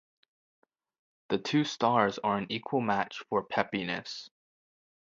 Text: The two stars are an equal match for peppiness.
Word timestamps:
The 1.29 1.37
two 1.37 1.63
stars 1.63 2.17
are 2.17 2.35
an 2.35 2.47
equal 2.51 2.81
match 2.81 3.19
for 3.29 3.45
peppiness. 3.45 4.31